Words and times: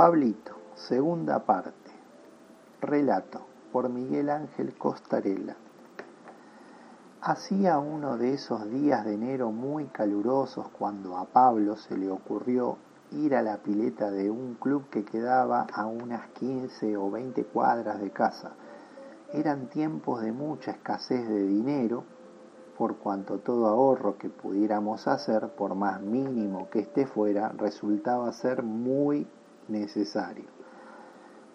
Pablito, 0.00 0.54
segunda 0.76 1.40
parte. 1.40 1.90
Relato 2.80 3.42
por 3.70 3.90
Miguel 3.90 4.30
Ángel 4.30 4.72
Costarella. 4.78 5.56
Hacía 7.20 7.78
uno 7.78 8.16
de 8.16 8.32
esos 8.32 8.70
días 8.70 9.04
de 9.04 9.12
enero 9.12 9.52
muy 9.52 9.88
calurosos 9.88 10.68
cuando 10.68 11.18
a 11.18 11.26
Pablo 11.26 11.76
se 11.76 11.98
le 11.98 12.10
ocurrió 12.10 12.78
ir 13.10 13.34
a 13.34 13.42
la 13.42 13.58
pileta 13.58 14.10
de 14.10 14.30
un 14.30 14.54
club 14.54 14.88
que 14.88 15.04
quedaba 15.04 15.66
a 15.70 15.84
unas 15.84 16.28
15 16.28 16.96
o 16.96 17.10
20 17.10 17.44
cuadras 17.44 18.00
de 18.00 18.10
casa. 18.10 18.52
Eran 19.34 19.66
tiempos 19.68 20.22
de 20.22 20.32
mucha 20.32 20.70
escasez 20.70 21.28
de 21.28 21.46
dinero, 21.46 22.04
por 22.78 22.96
cuanto 22.96 23.40
todo 23.40 23.66
ahorro 23.66 24.16
que 24.16 24.30
pudiéramos 24.30 25.06
hacer, 25.06 25.50
por 25.50 25.74
más 25.74 26.00
mínimo 26.00 26.70
que 26.70 26.78
éste 26.78 27.06
fuera, 27.06 27.50
resultaba 27.50 28.32
ser 28.32 28.62
muy 28.62 29.28
necesario. 29.68 30.46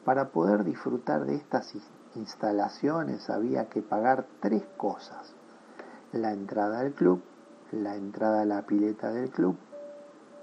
Para 0.03 0.29
poder 0.29 0.63
disfrutar 0.63 1.25
de 1.25 1.35
estas 1.35 1.73
instalaciones 2.15 3.29
había 3.29 3.69
que 3.69 3.81
pagar 3.81 4.25
tres 4.39 4.63
cosas. 4.77 5.33
La 6.11 6.31
entrada 6.31 6.79
al 6.79 6.93
club, 6.93 7.21
la 7.71 7.95
entrada 7.95 8.41
a 8.41 8.45
la 8.45 8.61
pileta 8.61 9.11
del 9.11 9.29
club 9.29 9.55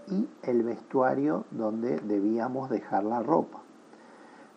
y 0.09 0.29
el 0.43 0.63
vestuario 0.65 1.45
donde 1.51 2.01
debíamos 2.01 2.71
dejar 2.71 3.05
la 3.05 3.23
ropa. 3.23 3.61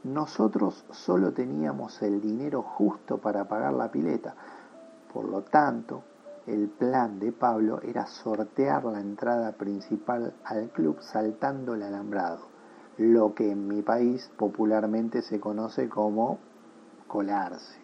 Nosotros 0.03 0.86
solo 0.92 1.34
teníamos 1.34 2.02
el 2.02 2.22
dinero 2.22 2.62
justo 2.62 3.17
para 3.17 3.45
pagar 3.45 3.73
la 3.73 3.92
pileta, 3.92 4.36
por 5.16 5.30
lo 5.30 5.44
tanto, 5.44 6.03
el 6.45 6.67
plan 6.67 7.20
de 7.20 7.31
Pablo 7.31 7.80
era 7.81 8.06
sortear 8.06 8.84
la 8.84 9.00
entrada 9.00 9.53
principal 9.53 10.33
al 10.44 10.72
club 10.72 10.98
saltando 11.00 11.73
el 11.73 11.83
alambrado, 11.83 12.50
lo 12.98 13.34
que 13.34 13.52
en 13.52 13.68
mi 13.68 13.82
país 13.82 14.32
popularmente 14.38 15.22
se 15.22 15.40
conoce 15.40 15.90
como 15.90 16.40
colarse, 17.08 17.80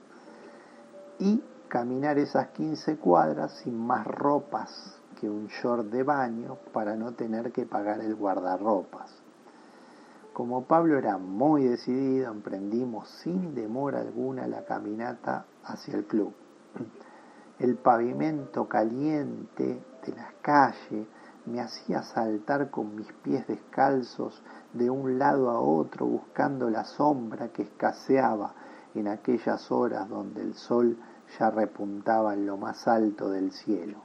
y 1.20 1.44
caminar 1.68 2.18
esas 2.18 2.50
15 2.50 2.98
cuadras 2.98 3.52
sin 3.64 3.78
más 3.78 4.06
ropas 4.06 5.00
que 5.20 5.30
un 5.30 5.48
short 5.48 5.86
de 5.88 6.04
baño 6.04 6.58
para 6.74 6.96
no 6.96 7.14
tener 7.14 7.52
que 7.52 7.66
pagar 7.66 8.02
el 8.02 8.16
guardarropas. 8.16 9.22
Como 10.34 10.64
Pablo 10.64 10.98
era 10.98 11.18
muy 11.18 11.66
decidido, 11.66 12.32
emprendimos 12.32 13.08
sin 13.22 13.54
demora 13.54 14.00
alguna 14.00 14.48
la 14.48 14.66
caminata 14.66 15.46
hacia 15.64 15.96
el 15.96 16.06
club. 16.06 16.34
El 17.60 17.76
pavimento 17.76 18.68
caliente 18.68 19.84
de 20.06 20.16
la 20.16 20.34
calle 20.42 21.06
me 21.46 21.60
hacía 21.60 22.04
saltar 22.04 22.70
con 22.70 22.96
mis 22.96 23.12
pies 23.24 23.48
descalzos 23.48 24.42
de 24.74 24.90
un 24.90 25.18
lado 25.18 25.50
a 25.50 25.60
otro 25.60 26.06
buscando 26.06 26.70
la 26.70 26.84
sombra 26.84 27.50
que 27.50 27.64
escaseaba 27.64 28.54
en 28.94 29.08
aquellas 29.08 29.72
horas 29.72 30.08
donde 30.10 30.42
el 30.42 30.54
sol 30.54 30.98
ya 31.40 31.50
repuntaba 31.50 32.34
en 32.34 32.46
lo 32.46 32.58
más 32.58 32.88
alto 32.88 33.30
del 33.30 33.52
cielo. 33.52 33.98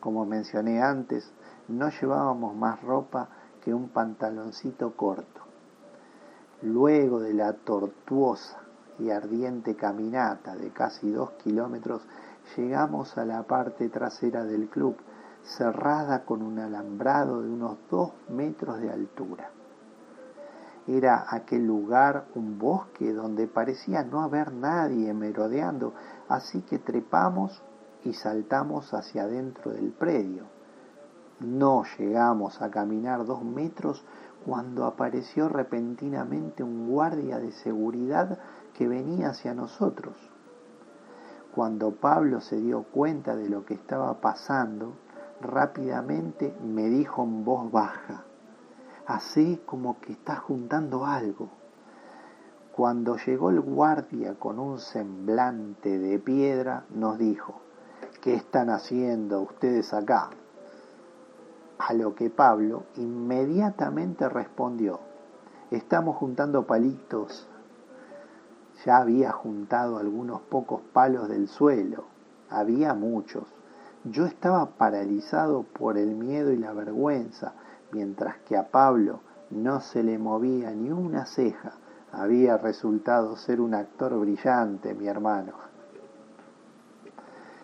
Como 0.00 0.26
mencioné 0.26 0.82
antes, 0.82 1.32
no 1.68 1.88
llevábamos 1.88 2.54
más 2.54 2.82
ropa 2.82 3.28
que 3.62 3.72
un 3.72 3.88
pantaloncito 3.88 4.94
corto. 4.96 5.40
Luego 6.62 7.20
de 7.20 7.32
la 7.32 7.52
tortuosa 7.54 8.58
y 8.98 9.10
ardiente 9.10 9.74
caminata 9.74 10.54
de 10.56 10.70
casi 10.70 11.10
dos 11.10 11.30
kilómetros, 11.42 12.02
llegamos 12.56 13.16
a 13.16 13.24
la 13.24 13.42
parte 13.44 13.88
trasera 13.88 14.44
del 14.44 14.68
club, 14.68 14.96
cerrada 15.44 16.24
con 16.24 16.42
un 16.42 16.58
alambrado 16.58 17.42
de 17.42 17.50
unos 17.50 17.78
dos 17.90 18.12
metros 18.28 18.80
de 18.80 18.90
altura. 18.90 19.50
Era 20.86 21.26
aquel 21.28 21.66
lugar 21.66 22.26
un 22.34 22.58
bosque 22.58 23.12
donde 23.12 23.46
parecía 23.46 24.02
no 24.02 24.22
haber 24.22 24.52
nadie 24.52 25.14
merodeando, 25.14 25.94
así 26.28 26.60
que 26.62 26.78
trepamos 26.78 27.62
y 28.04 28.12
saltamos 28.12 28.92
hacia 28.92 29.22
adentro 29.22 29.72
del 29.72 29.92
predio. 29.92 30.44
No 31.40 31.84
llegamos 31.98 32.60
a 32.60 32.70
caminar 32.70 33.24
dos 33.24 33.42
metros 33.42 34.04
cuando 34.44 34.84
apareció 34.84 35.48
repentinamente 35.48 36.62
un 36.62 36.88
guardia 36.88 37.38
de 37.38 37.52
seguridad 37.52 38.38
que 38.74 38.86
venía 38.86 39.30
hacia 39.30 39.54
nosotros. 39.54 40.14
Cuando 41.54 41.92
Pablo 41.92 42.40
se 42.40 42.56
dio 42.56 42.82
cuenta 42.82 43.36
de 43.36 43.48
lo 43.48 43.64
que 43.64 43.74
estaba 43.74 44.20
pasando, 44.20 44.96
rápidamente 45.40 46.54
me 46.62 46.88
dijo 46.88 47.22
en 47.22 47.44
voz 47.44 47.70
baja, 47.70 48.24
así 49.06 49.60
como 49.66 50.00
que 50.00 50.12
está 50.12 50.36
juntando 50.36 51.04
algo. 51.04 51.48
Cuando 52.72 53.16
llegó 53.16 53.50
el 53.50 53.60
guardia 53.60 54.34
con 54.34 54.58
un 54.58 54.78
semblante 54.78 55.98
de 55.98 56.18
piedra, 56.18 56.84
nos 56.90 57.18
dijo, 57.18 57.60
¿qué 58.20 58.34
están 58.34 58.70
haciendo 58.70 59.40
ustedes 59.42 59.94
acá? 59.94 60.30
A 61.78 61.92
lo 61.92 62.14
que 62.14 62.30
Pablo 62.30 62.84
inmediatamente 62.96 64.28
respondió, 64.28 65.00
estamos 65.70 66.16
juntando 66.16 66.66
palitos 66.66 67.48
ya 68.84 68.98
había 68.98 69.32
juntado 69.32 69.98
algunos 69.98 70.42
pocos 70.42 70.82
palos 70.92 71.28
del 71.28 71.48
suelo. 71.48 72.04
Había 72.50 72.92
muchos. 72.94 73.44
Yo 74.04 74.26
estaba 74.26 74.66
paralizado 74.66 75.62
por 75.62 75.96
el 75.96 76.14
miedo 76.14 76.52
y 76.52 76.58
la 76.58 76.74
vergüenza, 76.74 77.54
mientras 77.90 78.36
que 78.46 78.54
a 78.54 78.68
Pablo 78.70 79.20
no 79.50 79.80
se 79.80 80.02
le 80.02 80.18
movía 80.18 80.72
ni 80.72 80.90
una 80.90 81.24
ceja. 81.24 81.72
Había 82.12 82.58
resultado 82.58 83.34
ser 83.36 83.62
un 83.62 83.72
actor 83.72 84.18
brillante, 84.20 84.92
mi 84.92 85.08
hermano. 85.08 85.54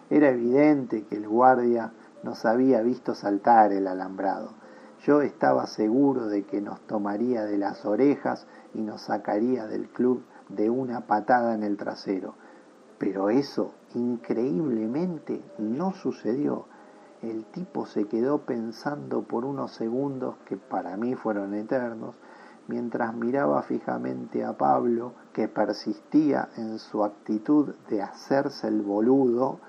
Era 0.08 0.30
evidente 0.30 1.04
que 1.04 1.16
el 1.16 1.28
guardia 1.28 1.92
nos 2.22 2.46
había 2.46 2.80
visto 2.80 3.14
saltar 3.14 3.72
el 3.72 3.86
alambrado. 3.86 4.52
Yo 5.04 5.20
estaba 5.20 5.66
seguro 5.66 6.26
de 6.26 6.44
que 6.44 6.62
nos 6.62 6.80
tomaría 6.86 7.44
de 7.44 7.58
las 7.58 7.84
orejas 7.84 8.46
y 8.72 8.80
nos 8.80 9.02
sacaría 9.02 9.66
del 9.66 9.88
club 9.88 10.22
de 10.48 10.70
una 10.70 11.02
patada 11.02 11.54
en 11.54 11.64
el 11.64 11.76
trasero. 11.76 12.34
Pero 13.00 13.30
eso 13.30 13.72
increíblemente 13.94 15.42
no 15.56 15.94
sucedió. 15.94 16.66
El 17.22 17.46
tipo 17.46 17.86
se 17.86 18.04
quedó 18.04 18.42
pensando 18.42 19.22
por 19.22 19.46
unos 19.46 19.72
segundos 19.72 20.34
que 20.44 20.58
para 20.58 20.98
mí 20.98 21.14
fueron 21.14 21.54
eternos, 21.54 22.14
mientras 22.68 23.14
miraba 23.14 23.62
fijamente 23.62 24.44
a 24.44 24.58
Pablo, 24.58 25.14
que 25.32 25.48
persistía 25.48 26.50
en 26.58 26.78
su 26.78 27.02
actitud 27.02 27.74
de 27.88 28.02
hacerse 28.02 28.68
el 28.68 28.82
boludo, 28.82 29.60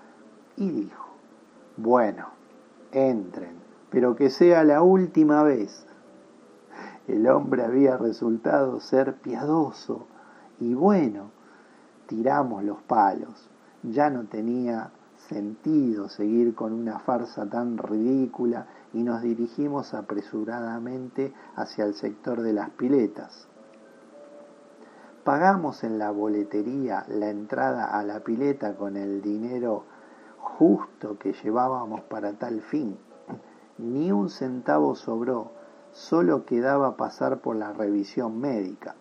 y 0.58 0.70
dijo, 0.70 1.08
bueno, 1.78 2.28
entren, 2.92 3.56
pero 3.90 4.14
que 4.18 4.30
sea 4.30 4.66
la 4.66 4.82
última 4.82 5.42
vez. 5.44 5.86
El 7.08 7.26
hombre 7.28 7.64
había 7.64 7.96
resultado 7.96 8.82
ser 8.82 9.16
piadoso, 9.22 10.06
y 10.60 10.74
bueno, 10.74 11.32
tiramos 12.12 12.62
los 12.66 12.82
palos. 12.82 13.50
Ya 13.84 14.10
no 14.10 14.26
tenía 14.26 14.92
sentido 15.30 16.10
seguir 16.10 16.54
con 16.54 16.74
una 16.74 17.00
farsa 17.00 17.50
tan 17.50 17.78
ridícula 17.78 18.68
y 18.94 19.02
nos 19.02 19.22
dirigimos 19.22 19.94
apresuradamente 19.94 21.34
hacia 21.56 21.86
el 21.86 21.94
sector 21.94 22.42
de 22.42 22.52
las 22.52 22.70
piletas. 22.72 23.48
Pagamos 25.24 25.86
en 25.86 26.00
la 26.00 26.12
boletería 26.12 27.06
la 27.08 27.30
entrada 27.30 27.98
a 27.98 28.04
la 28.04 28.20
pileta 28.20 28.76
con 28.76 28.98
el 28.98 29.22
dinero 29.22 29.86
justo 30.38 31.18
que 31.18 31.32
llevábamos 31.32 32.02
para 32.02 32.34
tal 32.34 32.60
fin. 32.62 32.98
Ni 33.78 34.12
un 34.12 34.30
centavo 34.30 34.96
sobró, 34.96 35.52
solo 35.94 36.46
quedaba 36.46 36.98
pasar 36.98 37.40
por 37.40 37.56
la 37.56 37.72
revisión 37.72 38.38
médica. 38.38 38.96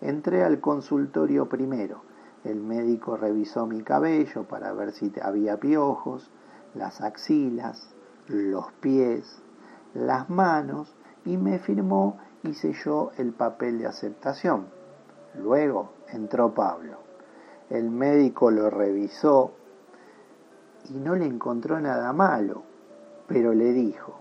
Entré 0.00 0.42
al 0.42 0.60
consultorio 0.60 1.48
primero. 1.48 2.02
El 2.44 2.60
médico 2.60 3.18
revisó 3.18 3.66
mi 3.66 3.82
cabello 3.82 4.44
para 4.44 4.72
ver 4.72 4.92
si 4.92 5.12
había 5.22 5.58
piojos, 5.58 6.30
las 6.74 7.02
axilas, 7.02 7.94
los 8.26 8.72
pies, 8.80 9.42
las 9.92 10.30
manos 10.30 10.94
y 11.26 11.36
me 11.36 11.58
firmó 11.58 12.18
y 12.42 12.54
selló 12.54 13.10
el 13.18 13.32
papel 13.32 13.78
de 13.78 13.86
aceptación. 13.88 14.68
Luego 15.34 15.90
entró 16.08 16.54
Pablo. 16.54 16.98
El 17.68 17.90
médico 17.90 18.50
lo 18.50 18.70
revisó 18.70 19.52
y 20.88 20.94
no 20.94 21.14
le 21.14 21.26
encontró 21.26 21.78
nada 21.78 22.12
malo, 22.14 22.62
pero 23.28 23.52
le 23.52 23.72
dijo, 23.72 24.18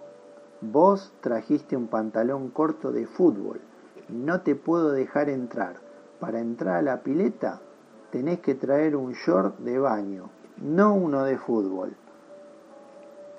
vos 0.59 1.13
trajiste 1.21 1.77
un 1.77 1.87
pantalón 1.87 2.49
corto 2.49 2.91
de 2.91 3.07
fútbol 3.07 3.61
no 4.09 4.41
te 4.41 4.55
puedo 4.55 4.91
dejar 4.91 5.29
entrar. 5.29 5.77
Para 6.19 6.39
entrar 6.39 6.77
a 6.77 6.81
la 6.81 7.01
pileta 7.01 7.61
tenés 8.11 8.39
que 8.39 8.55
traer 8.55 8.95
un 8.95 9.13
short 9.13 9.59
de 9.59 9.79
baño, 9.79 10.29
no 10.57 10.93
uno 10.93 11.23
de 11.23 11.37
fútbol. 11.37 11.95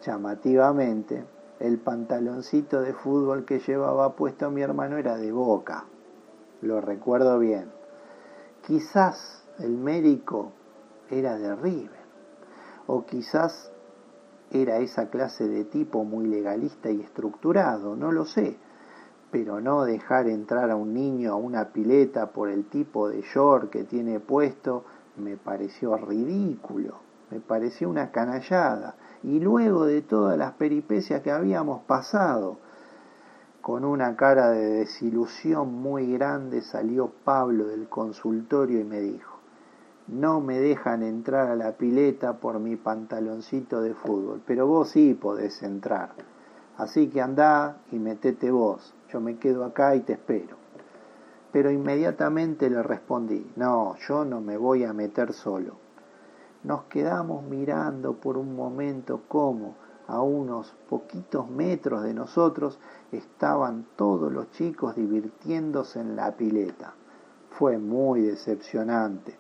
Llamativamente, 0.03 1.25
el 1.59 1.79
pantaloncito 1.79 2.81
de 2.81 2.95
fútbol 2.95 3.45
que 3.45 3.59
llevaba 3.59 4.17
puesto 4.17 4.51
mi 4.51 4.63
hermano 4.63 4.97
era 4.97 5.17
de 5.17 5.31
boca. 5.31 5.85
lo 6.63 6.81
recuerdo 6.81 7.39
bien. 7.39 7.71
Quizás 8.67 9.45
el 9.59 9.77
médico 9.77 10.53
era 11.11 11.39
de 11.39 11.55
River, 11.57 12.01
o 12.87 13.05
quizás 13.07 13.73
era 14.51 14.79
esa 14.79 15.09
clase 15.09 15.49
de 15.49 15.65
tipo 15.65 16.05
muy 16.05 16.27
legalista 16.27 16.91
y 16.91 17.01
estructurado, 17.01 17.97
no 17.97 18.13
lo 18.13 18.27
sé, 18.27 18.59
pero 19.31 19.61
no 19.61 19.85
dejar 19.85 20.29
entrar 20.29 20.71
a 20.71 20.77
un 20.77 20.95
niño 20.95 21.33
a 21.33 21.37
una 21.37 21.69
pileta 21.69 22.31
por 22.31 22.49
el 22.49 22.65
tipo 22.65 23.09
de 23.09 23.23
short 23.23 23.71
que 23.71 23.85
tiene 23.85 24.21
puesto 24.21 24.85
me 25.17 25.37
pareció 25.37 25.97
ridículo, 25.97 26.97
me 27.31 27.41
pareció 27.41 27.89
una 27.89 28.11
canallada. 28.11 28.97
Y 29.23 29.41
luego 29.41 29.85
de 29.85 30.03
todas 30.03 30.39
las 30.39 30.53
peripecias 30.53 31.23
que 31.23 31.31
habíamos 31.31 31.83
pasado, 31.83 32.59
con 33.61 33.85
una 33.85 34.17
cara 34.17 34.51
de 34.51 34.67
desilusión 34.67 35.75
muy 35.75 36.13
grande 36.13 36.63
salió 36.63 37.11
Pablo 37.25 37.67
del 37.67 37.89
consultorio 37.89 38.81
y 38.81 38.85
me 38.85 39.01
dijo, 39.01 39.39
no 40.09 40.41
me 40.41 40.59
dejan 40.59 41.03
entrar 41.03 41.49
a 41.49 41.57
la 41.57 41.73
pileta 41.73 42.39
por 42.39 42.59
mi 42.59 42.77
pantaloncito 42.77 43.83
de 43.83 43.95
fútbol, 43.95 44.41
pero 44.47 44.67
vos 44.67 44.89
sí 44.91 45.15
podés 45.15 45.63
entrar. 45.63 46.11
Así 46.81 47.09
que 47.09 47.21
andá 47.21 47.77
y 47.93 47.99
metete 47.99 48.51
vos, 48.51 48.95
yo 49.13 49.21
me 49.21 49.37
quedo 49.37 49.67
acá 49.67 49.95
y 49.95 50.01
te 50.01 50.15
espero. 50.15 50.57
Pero 51.53 51.71
inmediatamente 51.71 52.71
le 52.71 52.83
respondí, 52.83 53.53
no, 53.57 53.97
yo 53.97 54.25
no 54.25 54.41
me 54.41 54.57
voy 54.57 54.85
a 54.85 54.95
meter 54.95 55.35
solo. 55.35 55.75
Nos 56.65 56.85
quedamos 56.85 57.45
mirando 57.45 58.15
por 58.15 58.39
un 58.39 58.57
momento 58.57 59.21
cómo, 59.29 59.75
a 60.09 60.23
unos 60.23 60.75
poquitos 60.89 61.51
metros 61.51 62.03
de 62.03 62.15
nosotros, 62.15 62.79
estaban 63.13 63.85
todos 63.95 64.33
los 64.33 64.51
chicos 64.53 64.97
divirtiéndose 64.97 66.01
en 66.01 66.17
la 66.17 66.33
pileta. 66.33 66.95
Fue 67.51 67.77
muy 67.77 68.23
decepcionante. 68.23 69.37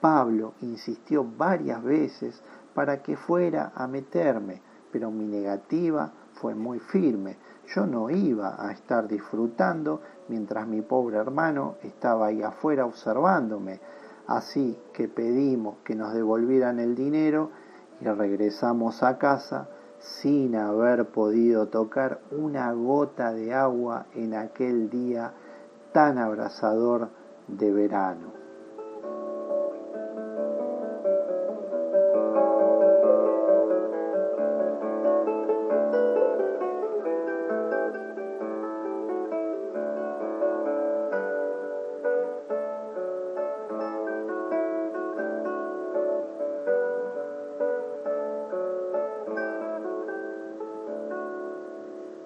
Pablo 0.00 0.54
insistió 0.62 1.26
varias 1.36 1.84
veces 1.84 2.42
para 2.72 3.02
que 3.02 3.18
fuera 3.18 3.70
a 3.74 3.86
meterme, 3.86 4.62
pero 4.90 5.10
mi 5.10 5.26
negativa 5.26 6.14
fue 6.40 6.54
muy 6.54 6.78
firme. 6.78 7.36
Yo 7.74 7.86
no 7.86 8.10
iba 8.10 8.56
a 8.58 8.72
estar 8.72 9.06
disfrutando 9.06 10.00
mientras 10.28 10.66
mi 10.66 10.80
pobre 10.80 11.18
hermano 11.18 11.76
estaba 11.82 12.26
ahí 12.26 12.42
afuera 12.42 12.86
observándome. 12.86 13.80
Así 14.26 14.78
que 14.92 15.08
pedimos 15.08 15.76
que 15.84 15.94
nos 15.94 16.14
devolvieran 16.14 16.78
el 16.78 16.94
dinero 16.94 17.50
y 18.00 18.04
regresamos 18.06 19.02
a 19.02 19.18
casa 19.18 19.68
sin 19.98 20.56
haber 20.56 21.10
podido 21.10 21.68
tocar 21.68 22.20
una 22.30 22.72
gota 22.72 23.32
de 23.32 23.52
agua 23.52 24.06
en 24.14 24.34
aquel 24.34 24.88
día 24.88 25.32
tan 25.92 26.16
abrasador 26.16 27.10
de 27.48 27.70
verano. 27.70 28.39